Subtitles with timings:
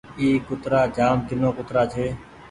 [0.19, 2.05] اي ڪترآ جآم ڪينو ڪترآ ڇي۔